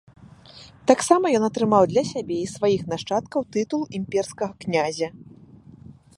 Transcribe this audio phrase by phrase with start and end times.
[0.91, 5.07] Таксама ён атрымаў для сябе і сваіх нашчадкаў тытул імперскага князя.